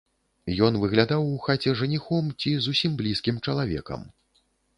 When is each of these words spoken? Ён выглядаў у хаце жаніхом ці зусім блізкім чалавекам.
Ён 0.67 0.77
выглядаў 0.83 1.21
у 1.33 1.35
хаце 1.47 1.73
жаніхом 1.81 2.33
ці 2.41 2.55
зусім 2.69 2.97
блізкім 3.03 3.35
чалавекам. 3.45 4.01